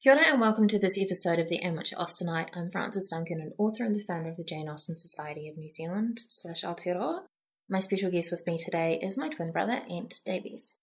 [0.00, 2.50] Kia ora and welcome to this episode of the Amateur Austenite.
[2.54, 5.68] I'm Frances Duncan, an author and the founder of the Jane Austen Society of New
[5.68, 7.22] Zealand slash Aotearoa.
[7.68, 10.76] My special guest with me today is my twin brother, Ant Davies.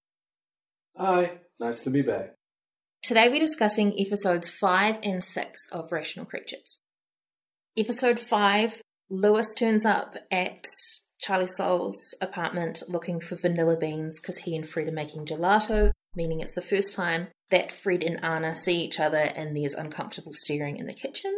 [0.98, 1.32] Hi,
[1.62, 2.34] nice to be back.
[3.04, 6.82] Today we're discussing episodes 5 and 6 of Rational Creatures.
[7.78, 10.66] Episode 5, Lewis turns up at
[11.22, 16.40] Charlie Soul's apartment looking for vanilla beans because he and Fred are making gelato, meaning
[16.40, 20.78] it's the first time that Fred and Anna see each other and there's uncomfortable staring
[20.78, 21.38] in the kitchen.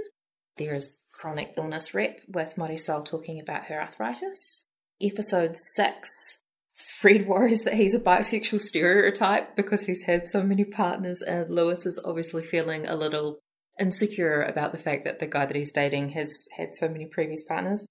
[0.58, 4.66] There is chronic illness rep with Marisol talking about her arthritis.
[5.02, 6.42] Episode 6,
[6.76, 11.86] Fred worries that he's a bisexual stereotype because he's had so many partners, and Lewis
[11.86, 13.40] is obviously feeling a little
[13.80, 17.44] insecure about the fact that the guy that he's dating has had so many previous
[17.44, 17.86] partners.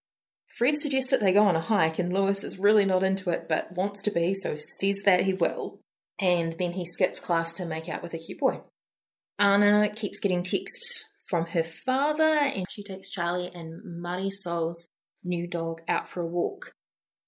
[0.58, 3.46] Fred suggests that they go on a hike, and Lewis is really not into it
[3.48, 5.80] but wants to be, so says that he will
[6.20, 8.60] and then he skips class to make out with a cute boy.
[9.38, 14.88] Anna keeps getting texts from her father, and she takes Charlie and Marisol's
[15.24, 16.72] new dog out for a walk.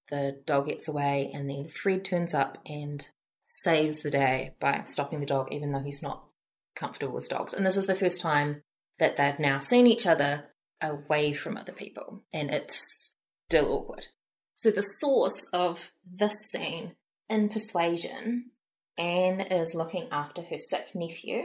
[0.09, 3.07] The dog gets away, and then Fred turns up and
[3.45, 6.23] saves the day by stopping the dog, even though he's not
[6.75, 7.53] comfortable with dogs.
[7.53, 8.63] And this is the first time
[8.97, 10.49] that they've now seen each other
[10.81, 13.15] away from other people, and it's
[13.47, 14.07] still awkward.
[14.55, 16.95] So, the source of this scene
[17.29, 18.51] in Persuasion
[18.99, 21.43] Anne is looking after her sick nephew.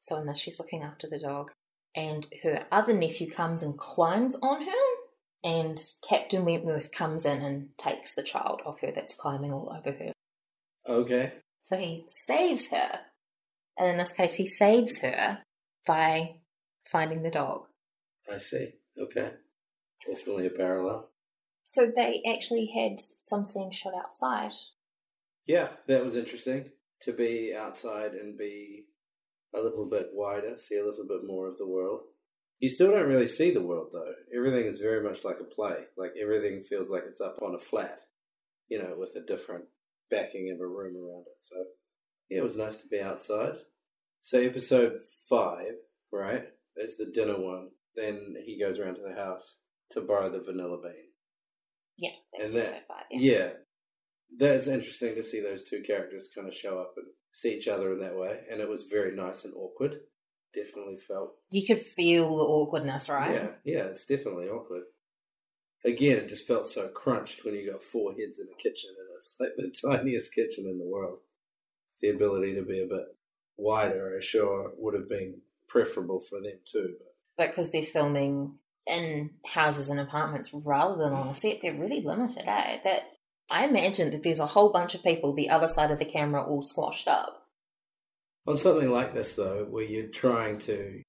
[0.00, 1.52] So in this, she's looking after the dog.
[1.94, 4.86] And her other nephew comes and climbs on her.
[5.44, 9.92] And Captain Wentworth comes in and takes the child off her that's climbing all over
[9.96, 10.12] her.
[10.88, 11.34] Okay.
[11.62, 13.00] So he saves her.
[13.78, 15.42] And in this case, he saves her
[15.86, 16.36] by
[16.90, 17.66] finding the dog.
[18.32, 18.70] I see.
[18.98, 19.32] Okay.
[20.06, 21.10] Definitely a parallel.
[21.64, 24.52] So they actually had some scenes shot outside.
[25.46, 26.70] Yeah, that was interesting
[27.04, 28.84] to be outside and be
[29.54, 32.00] a little bit wider, see a little bit more of the world.
[32.60, 34.12] You still don't really see the world though.
[34.34, 35.84] Everything is very much like a play.
[35.96, 38.00] Like everything feels like it's up on a flat,
[38.68, 39.64] you know, with a different
[40.10, 41.38] backing of a room around it.
[41.40, 41.56] So
[42.30, 43.56] yeah, it was nice to be outside.
[44.22, 45.74] So episode five,
[46.12, 46.44] right,
[46.76, 47.68] is the dinner one.
[47.94, 49.58] Then he goes around to the house
[49.90, 51.10] to borrow the vanilla bean.
[51.96, 53.04] Yeah, that's and that, episode five.
[53.10, 53.32] Yeah.
[53.32, 53.50] yeah,
[54.38, 57.92] that's interesting to see those two characters kind of show up and see each other
[57.92, 58.40] in that way.
[58.50, 60.00] And it was very nice and awkward.
[60.54, 61.34] Definitely felt.
[61.50, 63.34] You could feel the awkwardness, right?
[63.34, 64.84] Yeah, yeah, it's definitely awkward.
[65.84, 69.08] Again, it just felt so crunched when you got four heads in a kitchen and
[69.16, 71.18] it's like the tiniest kitchen in the world.
[72.00, 73.04] The ability to be a bit
[73.56, 76.94] wider, I sure would have been preferable for them too.
[77.36, 82.02] But because they're filming in houses and apartments rather than on a set, they're really
[82.02, 82.78] limited, eh?
[82.84, 83.02] That
[83.50, 86.42] I imagine that there's a whole bunch of people the other side of the camera
[86.42, 87.46] all squashed up.
[88.46, 91.02] On something like this, though, where you're trying to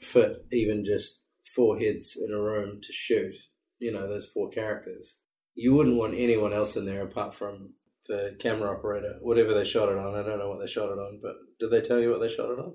[0.00, 1.22] fit even just
[1.54, 3.34] four heads in a room to shoot,
[3.78, 5.20] you know, those four characters,
[5.54, 7.74] you wouldn't want anyone else in there apart from
[8.08, 10.14] the camera operator, whatever they shot it on.
[10.14, 12.28] I don't know what they shot it on, but did they tell you what they
[12.28, 12.74] shot it on?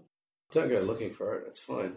[0.52, 1.96] Don't go looking for it, it's fine.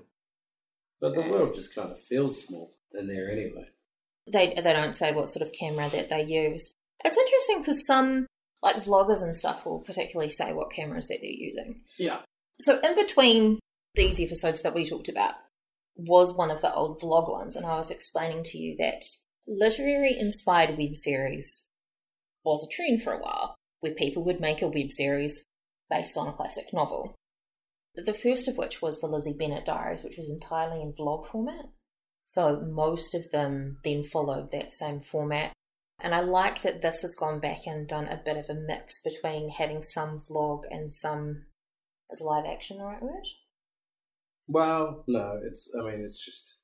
[1.00, 3.70] But the world just kind of feels small in there anyway.
[4.30, 6.74] They they don't say what sort of camera that they use.
[7.04, 8.26] It's interesting because some
[8.62, 11.82] like vloggers and stuff will particularly say what cameras that they're using.
[11.98, 12.20] Yeah.
[12.60, 13.58] So in between
[13.94, 15.34] these episodes that we talked about
[15.96, 19.04] was one of the old vlog ones, and I was explaining to you that
[19.46, 21.68] literary inspired web series
[22.44, 25.44] was a trend for a while, where people would make a web series
[25.90, 27.14] based on a classic novel.
[27.94, 31.66] The first of which was the Lizzie Bennet Diaries, which was entirely in vlog format.
[32.26, 35.52] So most of them then followed that same format
[36.00, 39.00] and I like that this has gone back and done a bit of a mix
[39.02, 41.46] between having some vlog and some.
[42.10, 43.26] Is live action the right word?
[44.46, 45.68] Well, no, it's.
[45.78, 46.58] I mean, it's just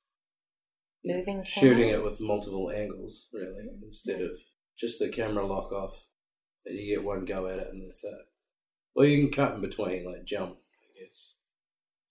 [1.03, 3.85] moving shooting it with multiple angles, really, mm-hmm.
[3.85, 4.25] instead yeah.
[4.25, 4.31] of
[4.77, 6.05] just the camera lock off,
[6.65, 8.25] and you get one go at it, and that's that.
[8.95, 11.37] Or you can cut in between, like jump, I guess,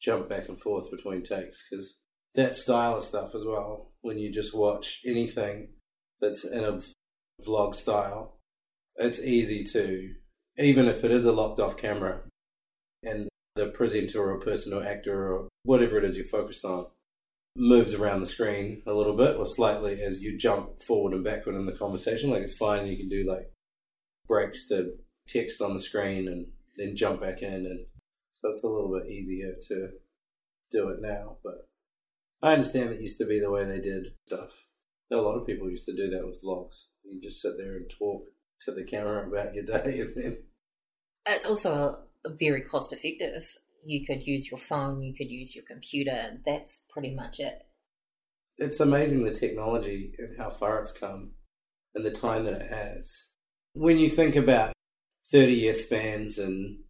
[0.00, 2.00] jump back and forth between takes, because
[2.34, 3.92] that style of stuff as well.
[4.03, 5.68] When you just watch anything
[6.21, 6.80] that's in a
[7.45, 8.37] vlog style,
[8.97, 10.15] it's easy to,
[10.59, 12.21] even if it is a locked off camera
[13.03, 16.87] and the presenter or person or actor or whatever it is you're focused on
[17.57, 21.57] moves around the screen a little bit or slightly as you jump forward and backward
[21.57, 22.31] in the conversation.
[22.31, 23.51] Like it's fine, you can do like
[24.28, 24.93] breaks to
[25.28, 26.47] text on the screen and
[26.77, 27.66] then jump back in.
[27.66, 27.86] And
[28.41, 29.89] so it's a little bit easier to
[30.71, 31.39] do it now.
[31.43, 31.69] But
[32.43, 34.65] I understand that used to be the way they did stuff.
[35.13, 36.84] A lot of people used to do that with vlogs.
[37.04, 38.24] You just sit there and talk
[38.62, 40.38] to the camera about your day, and then
[41.28, 43.44] it's also a, very cost effective
[43.84, 46.38] you could use your phone, you could use your computer.
[46.44, 47.62] That's pretty much it.
[48.58, 51.32] It's amazing the technology and how far it's come
[51.94, 53.24] and the time that it has.
[53.72, 54.72] When you think about
[55.30, 56.80] 30 year spans and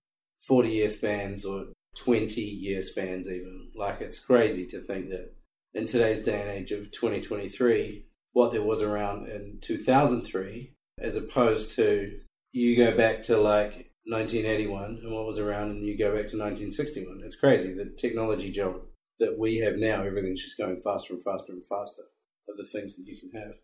[0.46, 1.66] 40 year spans or
[1.96, 5.34] 20 year spans, even, like it's crazy to think that
[5.74, 11.72] in today's day and age of 2023, what there was around in 2003, as opposed
[11.76, 12.20] to
[12.52, 16.38] you go back to like 1981 and what was around and you go back to
[16.38, 17.20] 1961.
[17.24, 17.72] It's crazy.
[17.72, 18.82] The technology jump
[19.18, 22.02] that we have now, everything's just going faster and faster and faster
[22.48, 23.56] of the things that you can have.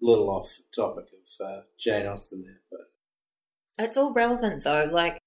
[0.00, 3.84] Little off topic of uh, Jane Austen there, but.
[3.84, 4.88] It's all relevant though.
[4.90, 5.18] Like,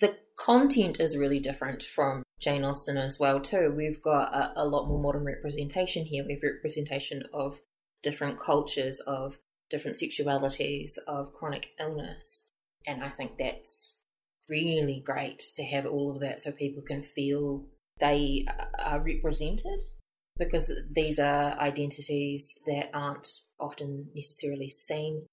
[0.00, 3.72] the content is really different from Jane Austen as well too.
[3.76, 6.24] We've got a, a lot more modern representation here.
[6.26, 7.60] We have representation of
[8.04, 9.38] different cultures, of
[9.70, 12.48] different sexualities, of chronic illness.
[12.86, 14.04] And I think that's
[14.48, 17.66] really great to have all of that so people can feel
[17.98, 18.46] they
[18.84, 19.80] are represented
[20.38, 23.26] because these are identities that aren't
[23.58, 25.26] often necessarily seen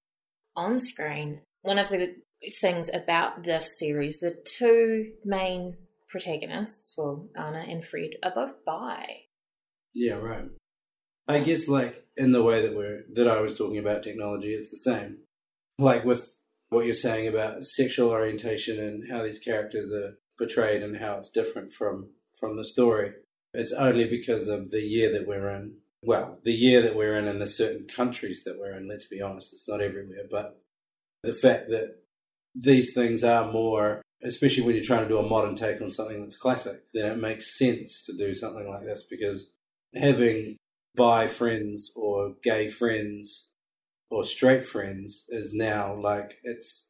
[0.56, 1.42] on screen.
[1.64, 2.16] One of the
[2.60, 5.78] things about this series, the two main
[6.08, 9.06] protagonists, well, Anna and Fred, are both bi.
[9.94, 10.46] Yeah, right.
[11.28, 14.70] I guess like in the way that we're that I was talking about technology, it's
[14.70, 15.20] the same.
[15.78, 16.36] Like with
[16.70, 21.30] what you're saying about sexual orientation and how these characters are portrayed and how it's
[21.30, 22.10] different from
[22.40, 23.14] from the story.
[23.54, 25.76] It's only because of the year that we're in.
[26.04, 29.22] Well, the year that we're in and the certain countries that we're in, let's be
[29.22, 30.26] honest, it's not everywhere.
[30.30, 30.60] But
[31.22, 31.98] the fact that
[32.56, 36.22] these things are more, especially when you're trying to do a modern take on something
[36.22, 39.52] that's classic, then it makes sense to do something like this because
[39.94, 40.58] having
[40.96, 43.50] bi friends or gay friends
[44.10, 46.88] or straight friends is now like it's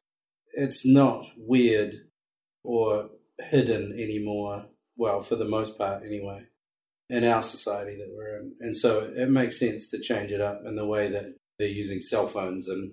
[0.54, 1.94] it's not weird
[2.64, 4.66] or hidden anymore.
[4.96, 6.44] Well, for the most part, anyway,
[7.08, 10.62] in our society that we're in, and so it makes sense to change it up
[10.66, 12.92] in the way that they're using cell phones and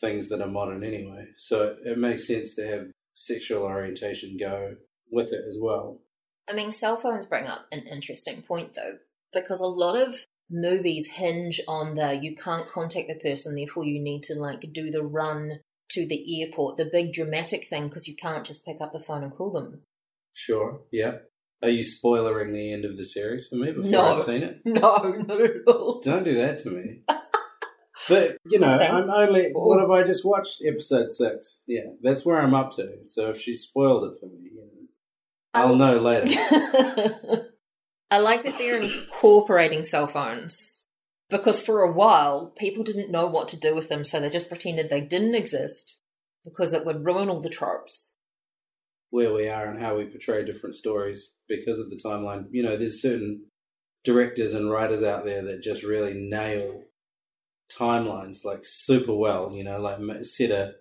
[0.00, 1.26] things that are modern anyway.
[1.36, 4.76] So it makes sense to have sexual orientation go
[5.10, 6.00] with it as well.
[6.48, 8.98] I mean, cell phones bring up an interesting point though,
[9.32, 14.00] because a lot of movies hinge on the you can't contact the person, therefore you
[14.00, 15.60] need to like do the run
[15.90, 19.22] to the airport, the big dramatic thing, because you can't just pick up the phone
[19.22, 19.82] and call them.
[20.32, 21.18] Sure, yeah.
[21.62, 24.18] Are you spoiling the end of the series for me before no.
[24.18, 24.60] I've seen it?
[24.66, 24.96] No,
[25.26, 26.00] not at all.
[26.00, 27.00] Don't do that to me.
[28.08, 29.50] But you know, I'm only.
[29.52, 30.62] What have I just watched?
[30.62, 31.62] Episode six.
[31.66, 32.98] Yeah, that's where I'm up to.
[33.06, 34.68] So if she spoiled it for me, you know,
[35.54, 37.46] I'll um, know later.
[38.10, 40.86] I like that they're incorporating cell phones
[41.30, 44.48] because for a while people didn't know what to do with them, so they just
[44.48, 46.00] pretended they didn't exist
[46.44, 48.16] because it would ruin all the tropes.
[49.10, 52.46] Where we are and how we portray different stories because of the timeline.
[52.50, 53.46] You know, there's certain
[54.04, 56.82] directors and writers out there that just really nail
[57.72, 59.52] timelines like super well.
[59.52, 60.74] You know, like set a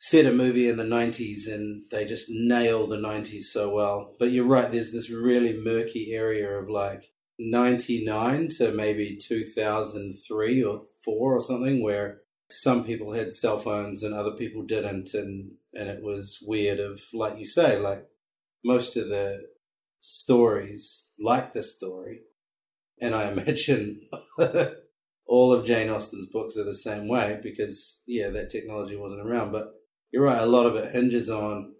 [0.00, 4.14] set a movie in the '90s and they just nail the '90s so well.
[4.18, 4.70] But you're right.
[4.70, 11.82] There's this really murky area of like '99 to maybe 2003 or four or something
[11.82, 12.20] where
[12.50, 17.00] some people had cell phones and other people didn't and and it was weird of
[17.14, 18.04] like you say like
[18.64, 19.40] most of the
[20.00, 22.22] stories like this story
[23.00, 24.00] and i imagine
[25.30, 29.52] all of Jane Austen's books are the same way because, yeah, that technology wasn't around.
[29.52, 29.72] But
[30.12, 31.74] you're right, a lot of it hinges on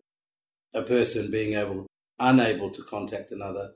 [0.74, 1.86] a person being able,
[2.18, 3.72] unable to contact another,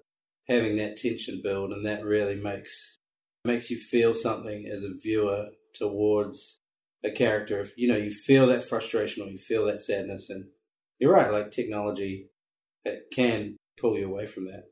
[0.49, 2.99] having that tension build, and that really makes
[3.45, 6.61] makes you feel something as a viewer towards
[7.05, 7.61] a character.
[7.61, 10.47] If you know you feel that frustration or you feel that sadness, and
[10.99, 12.29] you're right, like technology,
[12.85, 14.65] it can pull you away from that.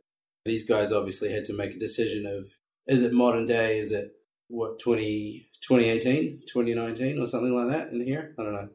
[0.45, 2.47] These guys obviously had to make a decision of
[2.87, 4.13] is it modern day, is it
[4.49, 8.35] what 20, 2018, 2019 or something like that in here.
[8.39, 8.69] I don't know.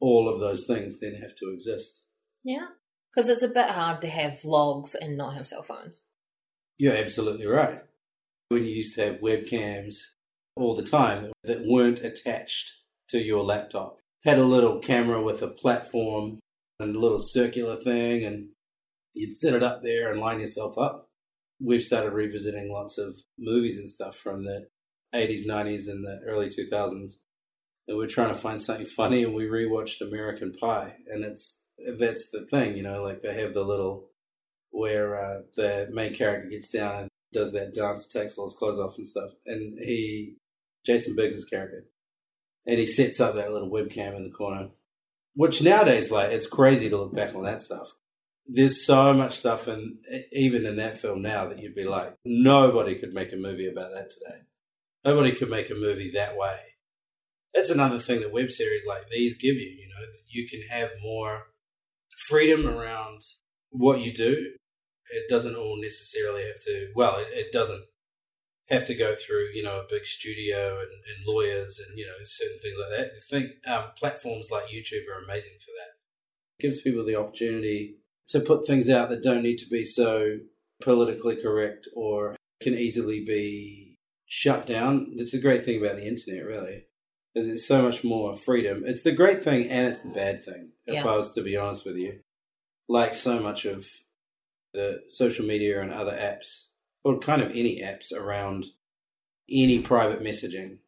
[0.00, 2.02] All of those things then have to exist.
[2.44, 2.68] Yeah.
[3.12, 6.04] Because it's a bit hard to have vlogs and not have cell phones.
[6.78, 7.80] You're absolutely right.
[8.48, 9.96] When you used to have webcams
[10.56, 12.72] all the time that weren't attached
[13.08, 16.38] to your laptop, had a little camera with a platform
[16.78, 18.48] and a little circular thing, and
[19.12, 21.10] you'd set it up there and line yourself up
[21.60, 24.66] we've started revisiting lots of movies and stuff from the
[25.14, 27.14] 80s, 90s, and the early 2000s.
[27.88, 31.58] And we're trying to find something funny, and we rewatched American Pie, and it's
[31.98, 34.10] that's the thing, you know, like they have the little
[34.70, 38.78] where uh, the main character gets down and does that dance, takes all his clothes
[38.78, 40.36] off and stuff, and he
[40.86, 41.86] Jason Biggs' character,
[42.66, 44.68] and he sets up that little webcam in the corner,
[45.34, 47.94] which nowadays, like, it's crazy to look back on that stuff
[48.52, 52.96] there's so much stuff, and even in that film now, that you'd be like, nobody
[52.96, 54.40] could make a movie about that today.
[55.04, 56.58] Nobody could make a movie that way.
[57.54, 59.68] That's another thing that web series like these give you.
[59.68, 61.48] You know, you can have more
[62.28, 63.22] freedom around
[63.70, 64.52] what you do.
[65.10, 66.92] It doesn't all necessarily have to.
[66.94, 67.84] Well, it, it doesn't
[68.70, 72.12] have to go through you know a big studio and, and, lawyers and you know
[72.24, 73.10] certain things like that.
[73.16, 75.92] I think um, platforms like YouTube are amazing for that.
[76.58, 77.96] It gives people the opportunity
[78.28, 80.38] to put things out that don't need to be so
[80.80, 85.16] politically correct or can easily be shut down.
[85.16, 86.84] That's a great thing about the internet, really.
[87.34, 88.82] Is it's so much more freedom.
[88.84, 91.06] It's the great thing and it's the bad thing, if yeah.
[91.06, 92.20] I was to be honest with you.
[92.88, 93.86] Like so much of
[94.74, 96.66] the social media and other apps,
[97.04, 98.66] or kind of any apps around
[99.48, 100.78] any private messaging.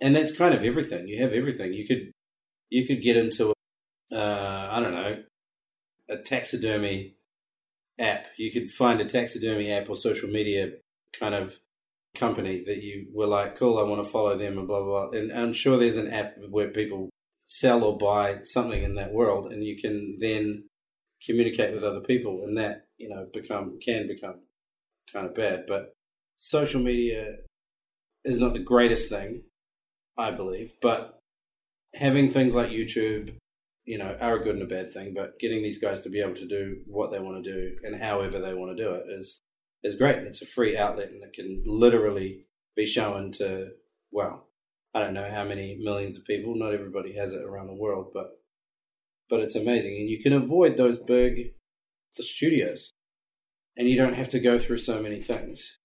[0.00, 1.08] And that's kind of everything.
[1.08, 1.72] You have everything.
[1.72, 2.12] You could
[2.70, 3.52] you could get into
[4.12, 5.22] uh, I don't know,
[6.08, 7.16] a taxidermy
[7.98, 8.26] app.
[8.36, 10.72] You could find a taxidermy app or social media
[11.18, 11.58] kind of
[12.14, 15.18] company that you were like, cool, I want to follow them and blah, blah, blah.
[15.18, 17.10] And I'm sure there's an app where people
[17.46, 20.64] sell or buy something in that world and you can then
[21.24, 24.40] communicate with other people and that, you know, become, can become
[25.12, 25.64] kind of bad.
[25.66, 25.92] But
[26.38, 27.36] social media
[28.24, 29.42] is not the greatest thing,
[30.16, 31.18] I believe, but
[31.94, 33.36] having things like YouTube
[33.84, 36.20] you know, are a good and a bad thing, but getting these guys to be
[36.20, 39.04] able to do what they want to do and however they want to do it
[39.08, 39.42] is
[39.84, 40.16] is great.
[40.16, 43.72] It's a free outlet and it can literally be shown to
[44.10, 44.48] well,
[44.94, 46.54] I don't know how many millions of people.
[46.54, 48.38] Not everybody has it around the world, but
[49.28, 51.54] but it's amazing, and you can avoid those big
[52.16, 52.92] the studios,
[53.76, 55.78] and you don't have to go through so many things,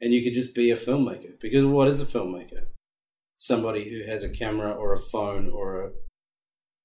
[0.00, 1.38] and you could just be a filmmaker.
[1.40, 2.66] Because what is a filmmaker?
[3.38, 5.90] Somebody who has a camera or a phone or a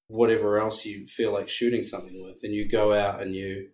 [0.07, 3.69] whatever else you feel like shooting something with, and you go out and you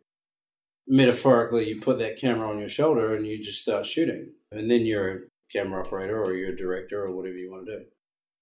[0.88, 4.86] metaphorically you put that camera on your shoulder and you just start shooting, and then
[4.86, 5.20] you're a
[5.52, 7.86] camera operator or you're a director or whatever you want to do.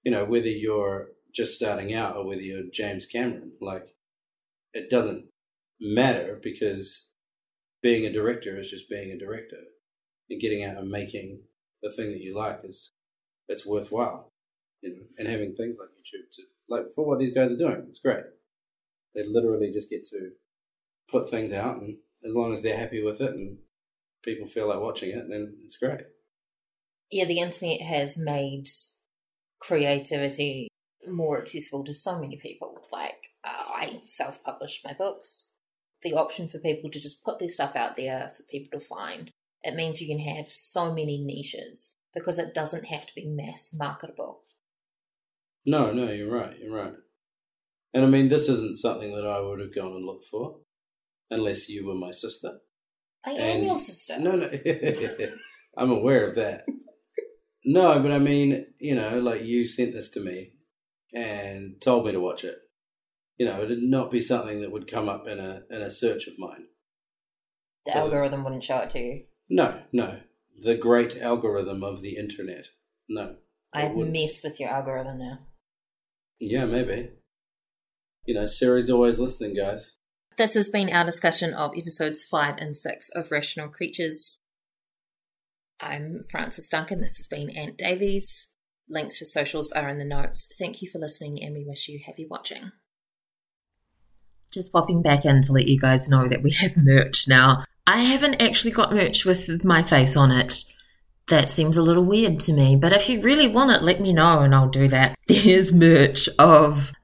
[0.03, 3.95] You know, whether you're just starting out or whether you're James Cameron, like
[4.73, 5.25] it doesn't
[5.79, 7.09] matter because
[7.81, 9.57] being a director is just being a director
[10.29, 11.41] and getting out and making
[11.81, 12.91] the thing that you like is
[13.49, 14.31] it's worthwhile
[14.81, 17.85] you know and having things like youtube to like for what these guys are doing.
[17.87, 18.23] It's great.
[19.15, 20.31] They literally just get to
[21.09, 23.57] put things out, and as long as they're happy with it and
[24.23, 26.01] people feel like watching it, then it's great.
[27.11, 28.67] Yeah, the internet has made
[29.59, 30.67] creativity
[31.07, 32.79] more accessible to so many people.
[32.91, 35.51] Like, uh, I self publish my books.
[36.01, 39.31] The option for people to just put their stuff out there for people to find.
[39.63, 43.73] It means you can have so many niches because it doesn't have to be mass
[43.77, 44.41] marketable.
[45.65, 46.57] No, no, you're right.
[46.59, 46.93] You're right.
[47.93, 50.57] And I mean, this isn't something that I would have gone and looked for
[51.33, 52.59] unless you were my sister.
[53.25, 54.19] I and am your sister.
[54.19, 54.49] No, no.
[55.77, 56.65] I'm aware of that.
[57.65, 60.53] no, but I mean, you know, like you sent this to me
[61.13, 62.57] and told me to watch it.
[63.37, 66.27] You know, it'd not be something that would come up in a in a search
[66.27, 66.65] of mine.
[67.85, 69.23] The algorithm wouldn't show it to you.
[69.49, 70.19] No, no.
[70.61, 72.67] The great algorithm of the internet.
[73.09, 73.35] No.
[73.73, 75.39] I mess with your algorithm now.
[76.39, 77.09] Yeah, maybe.
[78.25, 79.95] You know, Siri's always listening, guys.
[80.37, 84.37] This has been our discussion of episodes five and six of Rational Creatures.
[85.79, 87.01] I'm Frances Duncan.
[87.01, 88.53] This has been Ant Davies.
[88.89, 90.49] Links to socials are in the notes.
[90.57, 92.71] Thank you for listening, and we wish you happy watching.
[94.51, 97.63] Just popping back in to let you guys know that we have merch now.
[97.85, 100.63] I haven't actually got merch with my face on it
[101.27, 102.75] that seems a little weird to me.
[102.75, 105.15] But if you really want it, let me know and I'll do that.
[105.27, 106.91] There's merch of